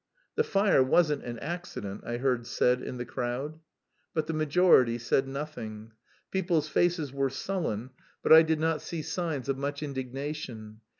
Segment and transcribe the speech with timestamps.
[0.33, 3.59] "The fire wasn't an accident," I heard said in the crowd.
[4.15, 5.91] But the majority said nothing.
[6.31, 7.91] People's faces were sullen,
[8.23, 10.81] but I did not see signs of much indignation.